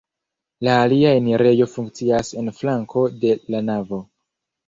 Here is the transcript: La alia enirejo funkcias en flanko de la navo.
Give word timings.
La 0.67 0.77
alia 0.85 1.09
enirejo 1.17 1.67
funkcias 1.73 2.33
en 2.43 2.49
flanko 2.61 3.05
de 3.25 3.35
la 3.57 3.61
navo. 3.71 4.01